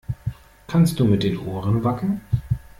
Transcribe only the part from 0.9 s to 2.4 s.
du mit den Ohren wackeln?